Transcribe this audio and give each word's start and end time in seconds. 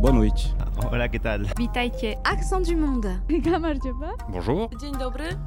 Boa 0.00 0.12
noite. 0.12 0.54
Hola, 0.86 1.08
¿qué 1.08 1.18
tal? 1.18 1.46
Witajcie. 1.58 2.16
Accent 2.24 2.60
du 2.60 2.76
monde. 2.76 3.06
Bonjour. 4.30 4.70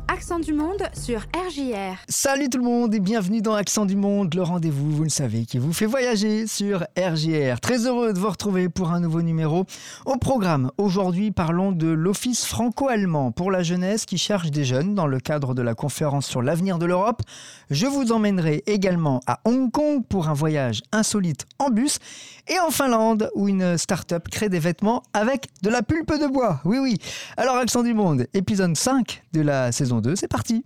Accent 0.08 0.40
du 0.40 0.54
monde 0.54 0.84
sur 0.94 1.22
RJR. 1.22 1.98
Salut 2.08 2.50
tout 2.50 2.58
le 2.58 2.64
monde 2.64 2.94
et 2.94 3.00
bienvenue 3.00 3.42
dans 3.42 3.56
Accent 3.56 3.86
du 3.86 3.96
Monde, 3.96 4.34
le 4.36 4.44
rendez-vous, 4.44 4.92
vous 4.92 5.04
le 5.04 5.10
savez, 5.10 5.46
qui 5.46 5.58
vous 5.58 5.74
fait 5.74 5.86
voyager 5.86 6.48
sur 6.48 6.86
RJR. 6.98 7.60
Très 7.60 7.88
heureux 7.88 8.14
de 8.14 8.20
vous 8.20 8.30
retrouver 8.30 8.70
pour 8.70 8.92
un 8.92 9.00
nouveau 9.00 9.22
numéro. 9.22 9.66
Au 10.06 10.18
programme, 10.18 10.70
aujourd'hui, 10.78 11.32
parlons 11.32 11.72
de 11.72 11.88
l'Office 11.88 12.46
franco-allemand 12.46 13.32
pour 13.32 13.52
la 13.52 13.64
jeunesse 13.64 14.06
qui 14.06 14.18
cherche 14.18 14.52
des 14.52 14.66
jeunes 14.66 14.94
dans 14.94 15.08
le 15.08 15.20
cadre 15.20 15.54
de 15.54 15.62
la 15.62 15.74
conférence 15.74 16.28
sur 16.28 16.42
l'avenir 16.42 16.78
de 16.78 16.86
l'Europe. 16.86 17.22
Je 17.70 17.88
vous 17.88 18.12
emmènerai 18.12 18.64
également 18.68 19.22
à 19.28 19.40
Hong 19.46 19.72
Kong 19.72 20.04
pour 20.08 20.28
un 20.28 20.34
voyage 20.34 20.82
insolite 20.92 21.46
en 21.58 21.70
bus 21.70 22.00
et 22.48 22.60
en 22.60 22.70
Finlande 22.70 23.30
où 23.34 23.48
une 23.48 23.78
start-up 23.78 24.28
crée 24.30 24.50
des 24.50 24.60
vêtements 24.60 25.04
avec 25.22 25.50
de 25.62 25.70
la 25.70 25.84
pulpe 25.84 26.20
de 26.20 26.26
bois. 26.26 26.60
Oui, 26.66 26.80
oui. 26.80 26.98
Alors, 27.38 27.56
Accent 27.58 27.84
du 27.84 27.94
Monde, 27.94 28.26
épisode 28.34 28.76
5 28.76 29.22
de 29.34 29.42
la 29.42 29.72
saison 29.72 30.00
2, 30.00 30.16
c'est 30.16 30.28
parti. 30.28 30.66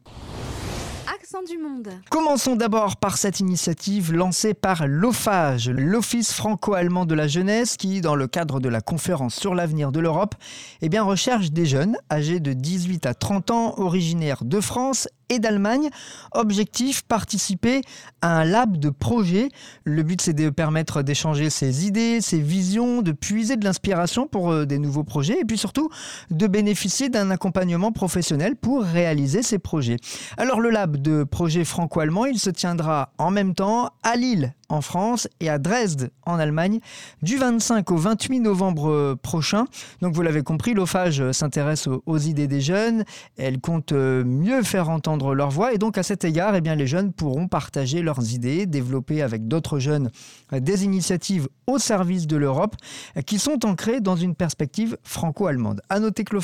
Accent 1.13 1.43
du 1.43 1.57
monde. 1.57 1.89
Commençons 2.09 2.55
d'abord 2.55 2.95
par 2.95 3.17
cette 3.17 3.41
initiative 3.41 4.13
lancée 4.13 4.53
par 4.53 4.87
l'OFAGE, 4.87 5.69
l'Office 5.69 6.31
franco-allemand 6.31 7.05
de 7.05 7.15
la 7.15 7.27
jeunesse, 7.27 7.75
qui, 7.75 7.99
dans 7.99 8.15
le 8.15 8.27
cadre 8.27 8.61
de 8.61 8.69
la 8.69 8.79
conférence 8.79 9.35
sur 9.35 9.55
l'avenir 9.55 9.91
de 9.91 9.99
l'Europe, 9.99 10.35
eh 10.81 10.87
bien, 10.87 11.03
recherche 11.03 11.51
des 11.51 11.65
jeunes 11.65 11.97
âgés 12.09 12.39
de 12.39 12.53
18 12.53 13.05
à 13.07 13.13
30 13.13 13.51
ans, 13.51 13.73
originaires 13.77 14.45
de 14.45 14.61
France 14.61 15.09
et 15.29 15.39
d'Allemagne. 15.39 15.89
Objectif, 16.33 17.03
participer 17.03 17.81
à 18.21 18.39
un 18.39 18.45
lab 18.45 18.77
de 18.77 18.89
projet. 18.89 19.49
Le 19.83 20.03
but, 20.03 20.21
c'est 20.21 20.33
de 20.33 20.49
permettre 20.49 21.01
d'échanger 21.01 21.49
ses 21.49 21.85
idées, 21.85 22.21
ses 22.21 22.39
visions, 22.39 23.01
de 23.01 23.11
puiser 23.11 23.55
de 23.57 23.65
l'inspiration 23.65 24.27
pour 24.27 24.51
euh, 24.51 24.65
des 24.65 24.79
nouveaux 24.79 25.03
projets 25.03 25.39
et 25.39 25.45
puis 25.45 25.57
surtout 25.57 25.89
de 26.31 26.47
bénéficier 26.47 27.09
d'un 27.09 27.31
accompagnement 27.31 27.91
professionnel 27.91 28.55
pour 28.55 28.83
réaliser 28.83 29.43
ces 29.43 29.59
projets. 29.59 29.97
Alors 30.37 30.59
le 30.59 30.69
lab 30.69 30.97
de 30.97 31.23
projet 31.23 31.63
franco-allemand, 31.63 32.25
il 32.25 32.39
se 32.39 32.49
tiendra 32.49 33.13
en 33.17 33.31
même 33.31 33.53
temps 33.53 33.91
à 34.03 34.15
Lille 34.15 34.53
en 34.69 34.81
France 34.81 35.27
et 35.39 35.49
à 35.49 35.59
Dresde 35.59 36.11
en 36.25 36.39
Allemagne 36.39 36.79
du 37.21 37.37
25 37.37 37.91
au 37.91 37.97
28 37.97 38.39
novembre 38.39 38.89
euh, 38.89 39.15
prochain. 39.15 39.65
Donc 40.01 40.15
vous 40.15 40.21
l'avez 40.21 40.41
compris, 40.41 40.73
l'OFAGE 40.73 41.31
s'intéresse 41.31 41.87
aux, 41.87 42.01
aux 42.05 42.17
idées 42.17 42.47
des 42.47 42.61
jeunes, 42.61 43.03
elle 43.37 43.59
compte 43.59 43.91
euh, 43.91 44.23
mieux 44.23 44.63
faire 44.63 44.89
entendre 44.89 45.14
leur 45.17 45.49
voix 45.49 45.73
et 45.73 45.77
donc 45.77 45.97
à 45.97 46.03
cet 46.03 46.23
égard, 46.23 46.55
eh 46.55 46.61
bien, 46.61 46.75
les 46.75 46.87
jeunes 46.87 47.11
pourront 47.11 47.47
partager 47.47 48.01
leurs 48.01 48.33
idées, 48.33 48.65
développer 48.65 49.21
avec 49.21 49.47
d'autres 49.47 49.79
jeunes 49.79 50.11
des 50.51 50.83
initiatives 50.83 51.47
au 51.67 51.77
service 51.79 52.27
de 52.27 52.37
l'Europe 52.37 52.75
qui 53.25 53.39
sont 53.39 53.65
ancrées 53.65 54.01
dans 54.01 54.15
une 54.15 54.35
perspective 54.35 54.97
franco-allemande. 55.03 55.81
À 55.89 55.99
noter 55.99 56.23
que 56.23 56.35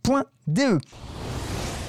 lcem.lab-concept.de. 0.08 0.80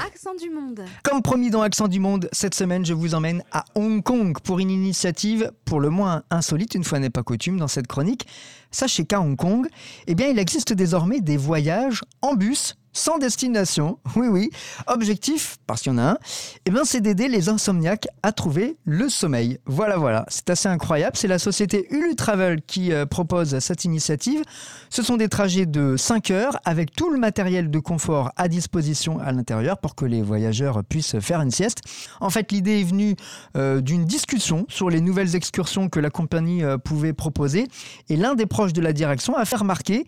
Accent 0.05 0.34
du 0.34 0.50
monde. 0.50 0.84
Comme 1.03 1.22
promis 1.22 1.50
dans 1.50 1.62
Accent 1.62 1.88
du 1.88 2.00
Monde, 2.00 2.28
cette 2.32 2.54
semaine, 2.54 2.84
je 2.84 2.94
vous 2.94 3.14
emmène 3.14 3.42
à 3.53 3.64
Hong 3.75 4.03
Kong 4.03 4.37
pour 4.42 4.59
une 4.59 4.70
initiative 4.70 5.53
pour 5.64 5.81
le 5.81 5.91
moins 5.91 6.22
insolite, 6.31 6.75
une 6.75 6.84
fois 6.84 6.98
n'est 6.98 7.10
pas 7.10 7.22
coutume 7.22 7.59
dans 7.59 7.69
cette 7.69 7.87
chronique. 7.87 8.26
Sachez 8.70 9.04
qu'à 9.04 9.20
Hong 9.20 9.37
Kong, 9.37 9.69
eh 10.06 10.14
bien, 10.14 10.28
il 10.28 10.38
existe 10.38 10.72
désormais 10.72 11.20
des 11.20 11.37
voyages 11.37 12.03
en 12.20 12.34
bus 12.34 12.76
sans 12.92 13.19
destination. 13.19 13.98
Oui, 14.14 14.28
oui. 14.28 14.50
Objectif, 14.88 15.56
parce 15.66 15.80
qu'il 15.80 15.91
y 15.91 15.94
en 15.94 15.98
a 15.98 16.03
un, 16.03 16.19
eh 16.66 16.70
bien, 16.70 16.84
c'est 16.84 17.00
d'aider 17.00 17.28
les 17.28 17.48
insomniaques 17.48 18.08
à 18.22 18.30
trouver 18.30 18.76
le 18.84 19.08
sommeil. 19.08 19.58
Voilà, 19.64 19.97
voilà. 19.97 20.26
C'est 20.28 20.50
assez 20.50 20.69
incroyable. 20.69 21.16
C'est 21.16 21.28
la 21.28 21.38
société 21.38 21.86
Ulu 21.91 22.14
Travel 22.14 22.60
qui 22.60 22.92
euh, 22.92 23.06
propose 23.06 23.58
cette 23.58 23.86
initiative. 23.86 24.42
Ce 24.91 25.02
sont 25.02 25.16
des 25.16 25.28
trajets 25.28 25.64
de 25.64 25.97
5 25.97 26.31
heures 26.31 26.58
avec 26.66 26.92
tout 26.92 27.10
le 27.10 27.19
matériel 27.19 27.70
de 27.70 27.78
confort 27.78 28.32
à 28.36 28.48
disposition 28.48 29.19
à 29.19 29.32
l'intérieur 29.32 29.78
pour 29.78 29.94
que 29.94 30.04
les 30.04 30.20
voyageurs 30.20 30.84
puissent 30.84 31.19
faire 31.20 31.41
une 31.41 31.50
sieste. 31.50 31.78
En 32.20 32.28
fait, 32.28 32.52
l'idée 32.52 32.81
est 32.81 32.84
venue 32.84 33.16
euh, 33.56 33.81
d'une 33.81 34.04
discussion 34.04 34.66
sur 34.69 34.91
les 34.91 35.00
nouvelles 35.00 35.34
excursions 35.36 35.88
que 35.88 36.00
la 36.00 36.10
compagnie 36.10 36.62
euh, 36.62 36.76
pouvait 36.76 37.14
proposer. 37.14 37.66
Et 38.10 38.16
l'un 38.16 38.34
des 38.34 38.47
proches 38.47 38.75
de 38.75 38.82
la 38.82 38.92
direction 38.92 39.36
a 39.36 39.44
fait 39.47 39.56
remarquer 39.56 40.04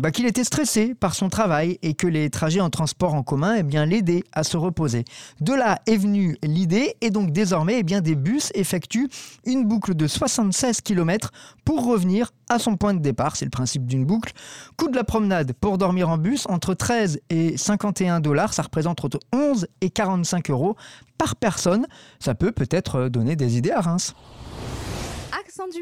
bah, 0.00 0.12
qu'il 0.12 0.26
était 0.26 0.44
stressé 0.44 0.94
par 0.94 1.14
son 1.14 1.28
travail 1.28 1.78
et 1.82 1.94
que 1.94 2.06
les 2.06 2.27
trajets 2.30 2.60
en 2.60 2.70
transport 2.70 3.14
en 3.14 3.22
commun 3.22 3.56
eh 3.58 3.62
bien, 3.62 3.86
l'aidaient 3.86 4.24
à 4.32 4.44
se 4.44 4.56
reposer. 4.56 5.04
De 5.40 5.52
là 5.52 5.80
est 5.86 5.96
venue 5.96 6.36
l'idée 6.42 6.96
et 7.00 7.10
donc 7.10 7.32
désormais 7.32 7.78
eh 7.78 7.82
bien, 7.82 8.00
des 8.00 8.14
bus 8.14 8.50
effectuent 8.54 9.08
une 9.44 9.66
boucle 9.66 9.94
de 9.94 10.06
76 10.06 10.80
km 10.80 11.32
pour 11.64 11.86
revenir 11.86 12.32
à 12.48 12.58
son 12.58 12.76
point 12.76 12.94
de 12.94 13.00
départ. 13.00 13.36
C'est 13.36 13.44
le 13.44 13.50
principe 13.50 13.86
d'une 13.86 14.04
boucle. 14.04 14.32
Coût 14.76 14.88
de 14.88 14.96
la 14.96 15.04
promenade 15.04 15.52
pour 15.52 15.78
dormir 15.78 16.08
en 16.08 16.18
bus 16.18 16.46
entre 16.48 16.74
13 16.74 17.20
et 17.30 17.56
51 17.56 18.20
dollars. 18.20 18.54
Ça 18.54 18.62
représente 18.62 19.04
entre 19.04 19.20
11 19.32 19.66
et 19.80 19.90
45 19.90 20.50
euros 20.50 20.76
par 21.18 21.36
personne. 21.36 21.86
Ça 22.20 22.34
peut 22.34 22.52
peut-être 22.52 23.08
donner 23.08 23.36
des 23.36 23.58
idées 23.58 23.72
à 23.72 23.80
Reims. 23.80 24.14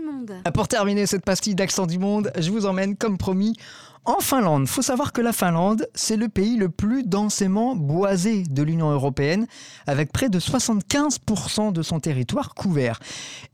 Monde. 0.04 0.34
Pour 0.54 0.68
terminer 0.68 1.06
cette 1.06 1.24
pastille 1.24 1.54
d'accent 1.54 1.86
du 1.86 1.98
monde, 1.98 2.30
je 2.38 2.50
vous 2.50 2.66
emmène 2.66 2.96
comme 2.96 3.18
promis 3.18 3.56
en 4.04 4.20
Finlande. 4.20 4.68
Faut 4.68 4.82
savoir 4.82 5.12
que 5.12 5.20
la 5.20 5.32
Finlande, 5.32 5.88
c'est 5.94 6.16
le 6.16 6.28
pays 6.28 6.56
le 6.56 6.68
plus 6.68 7.02
densément 7.02 7.74
boisé 7.74 8.44
de 8.44 8.62
l'Union 8.62 8.90
européenne, 8.90 9.46
avec 9.86 10.12
près 10.12 10.28
de 10.28 10.38
75% 10.38 11.72
de 11.72 11.82
son 11.82 11.98
territoire 11.98 12.54
couvert. 12.54 13.00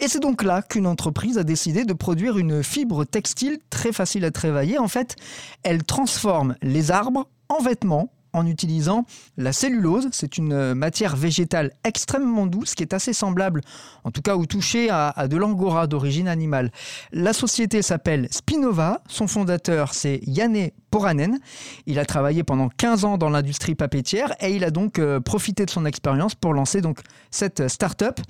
Et 0.00 0.08
c'est 0.08 0.20
donc 0.20 0.42
là 0.42 0.60
qu'une 0.60 0.86
entreprise 0.86 1.38
a 1.38 1.44
décidé 1.44 1.84
de 1.84 1.94
produire 1.94 2.36
une 2.36 2.62
fibre 2.62 3.04
textile 3.04 3.58
très 3.70 3.92
facile 3.92 4.24
à 4.26 4.30
travailler. 4.30 4.78
En 4.78 4.88
fait, 4.88 5.16
elle 5.62 5.82
transforme 5.82 6.56
les 6.60 6.90
arbres 6.90 7.26
en 7.48 7.62
vêtements 7.62 8.10
en 8.32 8.46
utilisant 8.46 9.04
la 9.36 9.52
cellulose. 9.52 10.08
C'est 10.12 10.38
une 10.38 10.74
matière 10.74 11.16
végétale 11.16 11.72
extrêmement 11.84 12.46
douce 12.46 12.74
qui 12.74 12.82
est 12.82 12.94
assez 12.94 13.12
semblable, 13.12 13.60
en 14.04 14.10
tout 14.10 14.22
cas 14.22 14.36
au 14.36 14.46
toucher, 14.46 14.88
à, 14.90 15.28
de 15.28 15.36
l'angora 15.36 15.86
d'origine 15.86 16.28
animale. 16.28 16.72
La 17.12 17.32
société 17.32 17.82
s'appelle 17.82 18.28
Spinova. 18.30 19.02
Son 19.08 19.26
fondateur, 19.26 19.94
c'est 19.94 20.20
Janne 20.26 20.70
Poranen. 20.92 21.40
Il 21.86 21.98
a 21.98 22.04
travaillé 22.04 22.44
pendant 22.44 22.68
15 22.68 23.04
ans 23.04 23.18
dans 23.18 23.30
l'industrie 23.30 23.74
papetière 23.74 24.34
et 24.40 24.54
il 24.54 24.62
a 24.62 24.70
donc 24.70 24.98
euh, 24.98 25.18
profité 25.18 25.64
de 25.64 25.70
son 25.70 25.86
expérience 25.86 26.34
pour 26.36 26.52
lancer 26.52 26.82
donc 26.82 27.00
cette 27.30 27.66
start-up. 27.66 28.20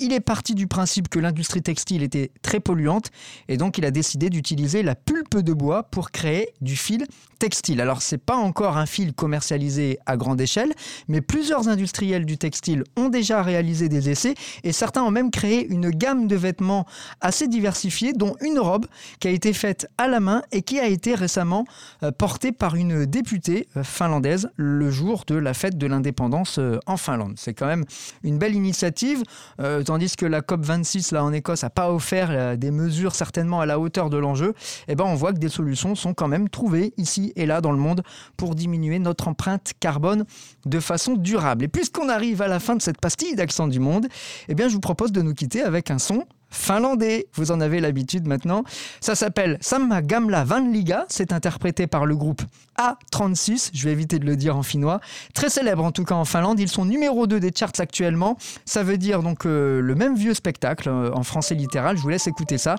Il 0.00 0.12
est 0.12 0.20
parti 0.20 0.54
du 0.54 0.68
principe 0.68 1.08
que 1.08 1.18
l'industrie 1.18 1.60
textile 1.60 2.04
était 2.04 2.30
très 2.42 2.60
polluante 2.60 3.10
et 3.48 3.56
donc 3.56 3.78
il 3.78 3.84
a 3.84 3.90
décidé 3.90 4.30
d'utiliser 4.30 4.84
la 4.84 4.94
pulpe 4.94 5.38
de 5.38 5.52
bois 5.52 5.84
pour 5.84 6.12
créer 6.12 6.50
du 6.60 6.76
fil 6.76 7.04
textile. 7.40 7.80
Alors 7.80 8.00
c'est 8.00 8.18
pas 8.18 8.36
encore 8.36 8.76
un 8.76 8.86
fil 8.86 9.12
commercialisé 9.12 9.98
à 10.06 10.16
grande 10.16 10.40
échelle, 10.40 10.72
mais 11.08 11.20
plusieurs 11.20 11.68
industriels 11.68 12.26
du 12.26 12.38
textile 12.38 12.84
ont 12.96 13.08
déjà 13.08 13.42
réalisé 13.42 13.88
des 13.88 14.08
essais 14.08 14.34
et 14.62 14.72
certains 14.72 15.02
ont 15.02 15.10
même 15.10 15.32
créé 15.32 15.66
une 15.66 15.90
gamme 15.90 16.28
de 16.28 16.36
vêtements 16.36 16.86
assez 17.20 17.48
diversifiés 17.48 18.12
dont 18.12 18.36
une 18.40 18.60
robe 18.60 18.86
qui 19.18 19.26
a 19.26 19.32
été 19.32 19.52
faite 19.52 19.88
à 19.98 20.06
la 20.06 20.20
main 20.20 20.42
et 20.52 20.62
qui 20.62 20.78
a 20.78 20.86
été 20.86 21.16
récemment 21.16 21.64
euh, 22.04 22.07
portée 22.10 22.52
par 22.52 22.74
une 22.74 23.06
députée 23.06 23.68
euh, 23.76 23.82
finlandaise 23.82 24.50
le 24.56 24.90
jour 24.90 25.24
de 25.26 25.34
la 25.34 25.54
fête 25.54 25.78
de 25.78 25.86
l'indépendance 25.86 26.58
euh, 26.58 26.78
en 26.86 26.96
Finlande. 26.96 27.34
C'est 27.36 27.54
quand 27.54 27.66
même 27.66 27.84
une 28.22 28.38
belle 28.38 28.54
initiative. 28.54 29.22
Euh, 29.60 29.82
tandis 29.82 30.16
que 30.16 30.26
la 30.26 30.40
COP26 30.40 31.14
là 31.14 31.24
en 31.24 31.32
Écosse 31.32 31.62
n'a 31.62 31.70
pas 31.70 31.92
offert 31.92 32.28
euh, 32.30 32.56
des 32.56 32.70
mesures 32.70 33.14
certainement 33.14 33.60
à 33.60 33.66
la 33.66 33.78
hauteur 33.78 34.10
de 34.10 34.16
l'enjeu, 34.16 34.54
eh 34.88 34.94
ben 34.94 35.04
on 35.04 35.14
voit 35.14 35.32
que 35.32 35.38
des 35.38 35.48
solutions 35.48 35.94
sont 35.94 36.14
quand 36.14 36.28
même 36.28 36.48
trouvées 36.48 36.92
ici 36.96 37.32
et 37.36 37.46
là 37.46 37.60
dans 37.60 37.72
le 37.72 37.78
monde 37.78 38.02
pour 38.36 38.54
diminuer 38.54 38.98
notre 38.98 39.28
empreinte 39.28 39.72
carbone 39.80 40.24
de 40.66 40.80
façon 40.80 41.14
durable. 41.14 41.64
Et 41.64 41.68
puisqu'on 41.68 42.08
arrive 42.08 42.42
à 42.42 42.48
la 42.48 42.60
fin 42.60 42.76
de 42.76 42.82
cette 42.82 43.00
pastille 43.00 43.34
d'accent 43.34 43.68
du 43.68 43.80
monde, 43.80 44.06
eh 44.48 44.54
bien 44.54 44.68
je 44.68 44.74
vous 44.74 44.80
propose 44.80 45.12
de 45.12 45.22
nous 45.22 45.34
quitter 45.34 45.62
avec 45.62 45.90
un 45.90 45.98
son 45.98 46.24
finlandais. 46.50 47.26
Vous 47.34 47.50
en 47.50 47.60
avez 47.60 47.80
l'habitude 47.80 48.26
maintenant. 48.26 48.64
Ça 49.00 49.14
s'appelle 49.14 49.58
Samma 49.60 50.02
Gamla 50.02 50.44
Vanliga. 50.44 51.06
C'est 51.08 51.32
interprété 51.32 51.86
par 51.86 52.06
le 52.06 52.16
groupe 52.16 52.42
A36. 52.78 53.70
Je 53.72 53.84
vais 53.84 53.92
éviter 53.92 54.18
de 54.18 54.24
le 54.24 54.36
dire 54.36 54.56
en 54.56 54.62
finnois. 54.62 55.00
Très 55.34 55.50
célèbre 55.50 55.84
en 55.84 55.92
tout 55.92 56.04
cas 56.04 56.14
en 56.14 56.24
Finlande. 56.24 56.60
Ils 56.60 56.68
sont 56.68 56.84
numéro 56.84 57.26
2 57.26 57.40
des 57.40 57.52
charts 57.54 57.72
actuellement. 57.78 58.36
Ça 58.64 58.82
veut 58.82 58.98
dire 58.98 59.22
donc 59.22 59.46
euh, 59.46 59.80
le 59.80 59.94
même 59.94 60.16
vieux 60.16 60.34
spectacle 60.34 60.88
euh, 60.88 61.10
en 61.12 61.22
français 61.22 61.54
littéral. 61.54 61.96
Je 61.96 62.02
vous 62.02 62.08
laisse 62.08 62.26
écouter 62.26 62.58
ça. 62.58 62.76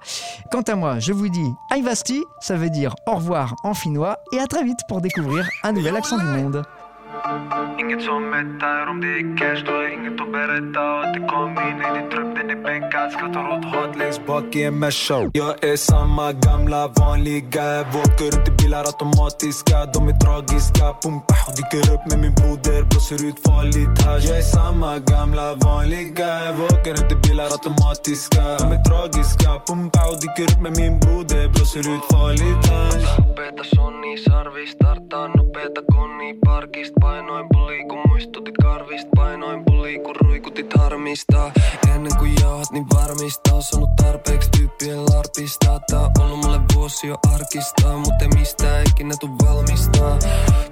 Quant 0.52 0.62
à 0.62 0.76
moi, 0.76 1.00
je 1.00 1.14
vous 1.14 1.30
dis 1.30 1.52
Aivasti. 1.76 2.24
Ça 2.42 2.56
veut 2.56 2.70
dire 2.70 2.96
au 3.08 3.16
revoir 3.16 3.56
en 3.64 3.74
finnois. 3.74 4.18
Et 4.32 4.40
à 4.40 4.48
très 4.48 4.64
vite 4.64 4.80
pour 4.88 5.02
découvrir 5.02 5.48
un 5.64 5.72
nouvel 5.72 5.96
accent 5.96 6.18
du 6.18 6.26
monde. 6.26 6.64
Inget 7.82 8.02
som 8.02 8.30
mättar 8.30 8.88
om 8.92 9.02
det 9.02 9.08
är 9.08 9.38
cash, 9.38 9.62
då 9.66 9.72
har 9.72 9.88
inget 9.98 10.22
att 10.22 10.32
berätta. 10.32 10.84
Att 11.02 11.14
det 11.16 11.24
kom 11.34 11.52
in 11.68 11.78
i 11.86 12.00
din 12.00 12.10
trupp, 12.12 12.32
den 12.38 12.50
är 12.50 12.62
bänkad. 12.68 13.12
Skrattar 13.12 13.44
åt 13.54 13.66
hat 13.66 13.98
längst 13.98 14.26
bak 14.28 14.56
i 14.56 14.64
en 14.64 14.80
Merca 14.80 15.18
Jag 15.34 15.64
är 15.64 15.76
samma 15.76 16.32
gamla 16.32 16.82
vanliga. 17.00 17.66
Åker 18.04 18.30
runt 18.34 18.48
i 18.48 18.52
bilar 18.60 18.84
automatiska. 18.92 19.78
De 19.94 20.08
är 20.12 20.18
tragiska, 20.26 20.86
pumpa 21.04 21.36
Dyker 21.58 21.86
upp 21.94 22.04
med 22.10 22.20
min 22.24 22.34
broder, 22.40 22.82
blåser 22.90 23.20
ut 23.28 23.40
farligt 23.48 23.96
hasch 24.04 24.26
Jag 24.30 24.38
är 24.38 24.48
samma 24.58 24.92
gamla 25.12 25.48
vanliga. 25.66 26.30
Åker 26.72 26.94
runt 26.98 27.12
i 27.16 27.18
bilar 27.24 27.50
automatiska. 27.58 28.44
De 28.62 28.68
är 28.78 28.82
tragiska, 28.90 29.50
pumpa 29.68 30.04
Dyker 30.22 30.48
upp 30.54 30.62
med 30.66 30.74
min 30.80 31.00
broder, 31.00 31.44
blåser 31.54 31.86
ut 31.94 32.04
farligt 32.12 32.64
hasch 32.70 33.99
Upeeta 34.10 34.24
sonni, 34.24 34.44
sarvis, 34.44 34.72
startaa 34.72 35.28
nopeeta 35.28 35.82
konni 35.94 36.38
Parkist 36.46 36.94
painoin 37.02 37.46
puli 37.54 37.84
kun 37.90 38.00
muistutit 38.08 38.56
karvista. 38.62 39.10
Painoin 39.16 39.66
puli 39.66 40.00
kun 40.00 40.16
ruikutit 40.16 40.74
harmista. 40.78 41.52
Ennen 41.96 42.12
kuin 42.20 42.34
jauhat 42.42 42.72
niin 42.72 42.86
varmista. 42.96 43.54
On 43.56 43.64
sanonut 43.64 43.96
tarpeeksi 43.96 44.50
tyyppien 44.58 45.06
larpista. 45.06 45.80
Tää 45.92 46.00
on 46.00 46.12
ollut 46.20 46.46
mulle 46.46 46.60
vuosi 46.76 47.08
jo 47.08 47.16
arkista 47.34 47.98
Mut 47.98 48.22
ei 48.22 48.28
mistään 48.28 48.86
ikinä 48.90 49.14
tuu 49.20 49.30
valmista 49.46 50.18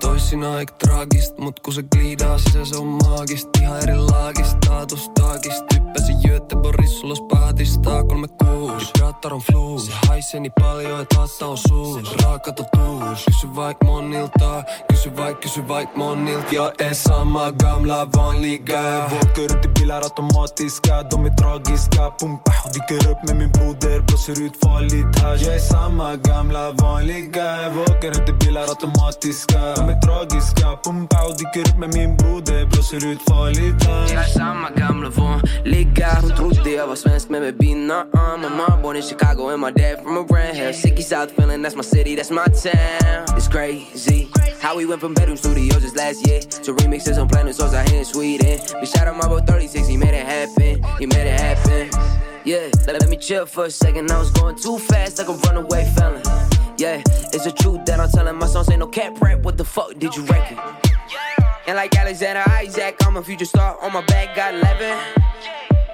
Toisinaan 0.07 0.59
eik 0.59 0.71
traagist 0.80 1.38
Mut 1.38 1.59
kun 1.59 1.74
se 1.74 1.83
gliidaa 1.83 2.38
sisään 2.38 2.65
se 2.65 2.77
on 2.77 2.88
maagist. 2.88 3.50
Ihan 3.62 3.83
eri 3.83 3.98
laagista 3.98 4.57
Staatustaakista 4.57 5.65
Typpäsin 5.74 6.18
Göteborgissa 6.27 7.06
ulos 7.06 7.21
paatista 7.21 8.04
Kolme 8.04 8.27
kuus. 8.27 8.83
Vibraattor 8.88 9.33
on 9.33 9.42
fluu. 9.42 9.80
Se 9.80 9.92
haisee 10.07 10.39
niin 10.39 10.54
paljon 10.59 11.01
et 11.01 11.13
haatta 11.13 11.45
on 11.45 11.57
suus 11.57 12.15
Raaka 12.24 12.51
totuus 12.51 13.25
Kysy 13.25 13.48
vaik 13.56 13.77
monilta 13.83 14.63
Kysy 14.88 15.18
vaik, 15.18 15.39
kysy 15.39 15.68
vaik 15.68 15.95
monilta. 15.95 16.56
Jag 16.56 16.81
är 16.81 16.94
samma 16.94 17.51
gamla 17.51 18.06
vanliga 18.06 19.06
Åker 19.06 19.48
runt 19.50 19.65
i 19.65 19.68
bilar 19.68 20.01
automatiska 20.04 20.95
är 21.00 21.36
tragiska 21.36 22.12
Pumpa 22.19 22.51
dyker 22.74 23.12
upp 23.12 23.18
med 23.27 23.36
min 23.36 23.51
broder 23.51 24.01
Blåser 24.01 24.42
ut 24.42 24.54
farligt 24.63 25.19
hasch 25.19 25.42
Jag 25.42 25.56
är 25.56 25.59
samma 25.59 26.15
gamla 26.15 26.71
vanliga 26.71 27.71
Åker 27.89 28.12
runt 28.12 28.30
i 28.30 28.33
bilar 28.33 28.68
automatiska 28.69 29.59
är 29.59 29.97
tragiska 30.06 30.68
Pumpa 30.84 31.18
dyker 31.38 31.70
upp 31.70 31.78
med 31.78 31.94
min 31.94 32.18
broder 32.18 32.66
Blåser 32.66 33.06
ut 33.12 33.22
farligt 33.22 33.84
hasch 33.86 34.12
Jag 34.14 34.24
är 34.24 34.28
samma 34.28 34.70
gamla 34.70 35.10
vanliga 35.10 36.08
Hon 36.22 36.32
trodde 36.32 36.72
jag 36.72 36.88
var 36.88 36.96
svensk 36.96 37.30
men 37.30 37.42
med 37.42 37.58
binna 37.58 38.00
uh, 38.02 38.38
Mama 38.42 38.82
born 38.82 38.96
in 38.96 39.02
Chicago 39.02 39.50
and 39.50 39.62
my 39.62 39.72
dad 39.72 40.04
from 40.04 40.18
around 40.18 40.56
here 40.56 40.74
Sicky 40.74 41.04
South 41.04 41.32
feeling 41.36 41.64
that's 41.64 41.76
my 41.76 41.84
city, 41.84 42.16
that's 42.16 42.32
my 42.32 42.46
town 42.46 43.38
It's 43.38 43.48
crazy 43.48 44.28
how 44.62 44.76
we 44.78 44.86
went 44.86 45.02
from 45.02 45.14
bedroom 45.14 45.38
studios 45.38 45.82
just 45.82 45.96
last 45.96 46.28
year 46.28 46.40
to 46.42 46.74
remixes 46.74 47.18
on 47.22 47.28
planet 47.28 47.56
songs 47.56 47.74
out 47.74 47.88
here 47.90 48.00
in 48.00 48.06
Sweden. 48.06 48.60
We 48.82 48.88
shot 48.88 49.08
on 49.08 49.18
my 49.18 49.28
boat 49.28 49.48
36, 49.48 49.88
he 49.88 49.98
made 49.98 50.14
it 50.14 50.26
happen, 50.26 50.84
he 51.00 51.06
made 51.06 51.28
it 51.28 51.40
happen. 51.40 51.90
Yeah, 52.44 52.70
let, 52.88 53.10
me 53.10 53.18
chill 53.18 53.46
for 53.46 53.66
a 53.66 53.70
second. 53.72 54.10
I 54.10 54.18
was 54.18 54.32
going 54.32 54.56
too 54.56 54.78
fast 54.78 55.18
like 55.18 55.28
a 55.28 55.34
runaway 55.34 55.84
felon. 55.96 56.22
Yeah, 56.78 57.02
it's 57.34 57.44
the 57.44 57.52
truth 57.52 57.77
songs 58.57 58.69
ain't 58.71 58.80
no 58.80 58.88
cap 58.88 59.21
rap. 59.21 59.39
What 59.39 59.57
the 59.57 59.65
fuck 59.65 59.94
did 60.00 60.15
you 60.15 60.24
reckon? 60.25 60.57
And 61.68 61.75
like 61.75 61.95
Alexander 61.95 62.44
Isaac, 62.48 62.95
I'm 63.06 63.18
a 63.18 63.24
future 63.24 63.45
star 63.45 63.77
on 63.83 63.94
my 63.94 64.04
back, 64.06 64.36
got 64.36 64.54
11. 64.54 65.27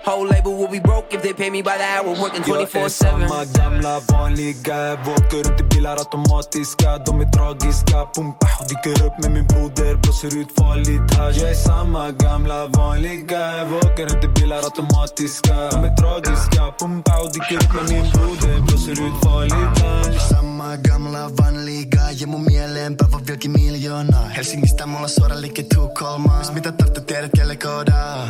Whole 0.05 0.27
label 0.27 0.57
will 0.57 0.67
be 0.67 0.79
broke 0.79 1.13
if 1.13 1.23
they 1.23 1.31
pay 1.31 1.49
me 1.49 1.61
by 1.61 1.77
the 1.77 1.83
hour, 1.83 2.09
working 2.21 2.41
24-7 2.43 2.89
samma 2.89 3.45
gamla 3.45 3.99
vanliga 3.99 4.93
Åker 4.93 5.43
runt 5.43 5.59
i 5.61 5.63
bilar 5.63 5.97
automatiska 5.97 6.97
De 6.97 7.21
är 7.21 7.31
tragiska, 7.31 8.05
pumpa 8.15 8.47
Dyker 8.69 9.05
upp 9.05 9.13
med 9.23 9.31
min 9.31 9.47
broder, 9.47 9.95
blåser 9.95 10.37
ut 10.37 10.47
farligt 10.57 11.13
hasch 11.17 11.37
Jag 11.37 11.49
är 11.49 11.53
samma 11.53 12.11
gamla 12.11 12.67
vanliga 12.67 13.65
Åker 13.83 14.05
runt 14.07 14.23
i 14.23 14.27
bilar 14.27 14.57
automatiska 14.57 15.55
De 15.71 15.83
är 15.83 15.95
tragiska, 15.95 16.73
pumpa 16.79 17.15
Dyker 17.33 17.57
upp 17.65 17.73
med 17.73 17.85
min 17.91 18.11
broder, 18.11 18.61
blåser 18.67 18.91
ut 18.91 19.17
farligt 19.23 19.81
hasch 19.83 20.21
Samma 20.29 20.75
gamla 20.75 21.27
vanliga 21.27 21.92
Ja 22.19 22.27
mun 22.27 22.43
mieleen 22.43 22.97
päivä 22.97 23.17
vieläkin 23.25 23.51
miljoonaa 23.51 24.25
Helsingistä 24.25 24.85
mulla 24.85 25.07
suora 25.07 25.41
liike 25.41 25.65
Tukholmaan. 25.75 26.53
Mitä 26.53 26.71
tarvitse 26.71 27.01
tiedät 27.01 27.31
kelle 27.35 27.55
koodaa. 27.55 28.27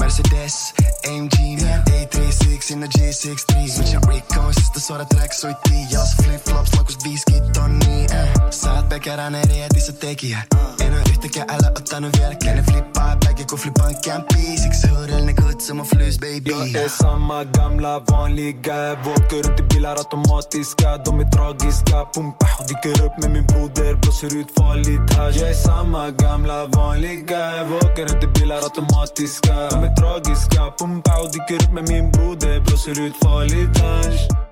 Mercedes, 0.00 0.74
AMG, 1.06 1.58
A36 1.86 2.70
in 2.70 2.80
the 2.80 2.88
G63 2.88 3.68
Switchin 3.68 4.00
Rico, 4.08 4.52
sista 4.52 4.80
suora 4.80 5.04
track 5.04 5.32
i 5.44 5.68
Tias 5.68 6.14
flip-flops 6.16 6.74
laukus 6.74 6.96
50 7.04 7.60
han 7.60 7.82
eh. 7.82 8.32
Sä 8.50 8.60
så 8.60 8.82
pekäräinen 8.88 9.44
reetissä 9.48 9.92
tekijä 9.92 10.38
En 10.80 10.94
oo 10.94 11.00
yhtäkään 11.10 11.50
älä 11.50 11.70
ottanut 11.76 12.18
vieläkään 12.18 12.56
Ne 12.56 12.62
flippaa 12.62 13.16
bägge 13.16 13.44
kun 13.44 13.58
flippaan 13.58 13.94
kämpi 14.04 14.58
Siksi 14.58 14.88
huudellinen 14.88 15.34
kutsu 15.34 15.74
mun 15.74 15.86
flus 15.86 16.18
baby. 16.18 16.50
Jag 16.50 16.84
är 16.84 16.88
samma 16.88 17.44
gamla 17.44 18.02
vanliga. 18.10 18.96
Vi 19.04 19.10
Åker 19.10 19.42
runt 19.42 19.60
i 19.60 19.62
bilar 19.62 19.96
automatiska 19.96 20.98
De 21.04 21.20
är 21.20 21.30
tragiska, 21.30 22.04
pumpa 22.14 22.46
Dyker 22.68 23.04
upp 23.04 23.12
med 23.22 23.30
min 23.30 23.46
broder, 23.46 23.94
blåser 23.94 24.36
ut 24.36 24.50
farligt 24.56 25.14
hasch 25.16 25.36
Jag 25.36 25.50
är 25.50 25.54
samma 25.54 26.10
gamla 26.10 26.66
vanliga. 26.66 27.64
Vi 27.64 27.74
Åker 27.74 28.06
runt 28.06 28.24
i 28.24 28.26
bilar 28.26 28.56
automatiska 28.56 29.54
De 29.70 29.84
är 29.84 29.94
tragiska, 29.94 30.62
pumpa 30.78 30.87
Kom 30.88 31.02
pa 31.02 31.16
u 31.22 31.28
di 31.28 31.40
me 31.72 31.82
min 31.88 32.06
mbu 32.08 32.26
dhe 32.40 32.54
blosë 32.64 32.96
ryt 32.96 33.20
fali 33.20 33.68
tash. 33.76 34.47